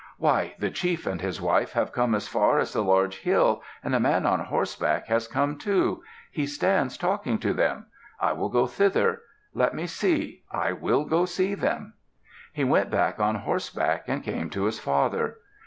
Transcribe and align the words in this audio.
"Why! 0.17 0.55
The 0.57 0.71
chief 0.71 1.05
and 1.05 1.21
his 1.21 1.39
wife 1.39 1.73
have 1.73 1.91
come 1.91 2.15
as 2.15 2.27
far 2.27 2.57
as 2.57 2.73
the 2.73 2.83
large 2.83 3.17
hill 3.19 3.61
and 3.83 3.93
a 3.93 3.99
man 3.99 4.25
on 4.25 4.39
horseback 4.39 5.05
has 5.09 5.27
come, 5.27 5.59
too. 5.59 6.01
He 6.31 6.47
stands 6.47 6.97
talking 6.97 7.37
to 7.37 7.53
them. 7.53 7.85
I 8.19 8.33
will 8.33 8.49
go 8.49 8.65
thither. 8.65 9.21
Let 9.53 9.75
me 9.75 9.85
see! 9.85 10.41
I 10.51 10.71
will 10.71 11.05
go 11.05 11.27
to 11.27 11.31
see 11.31 11.53
them." 11.53 11.93
He 12.51 12.63
went 12.63 12.89
back 12.89 13.19
on 13.19 13.35
horseback 13.35 14.05
and 14.07 14.23
came 14.23 14.49
to 14.49 14.63
his 14.63 14.79
father. 14.79 15.37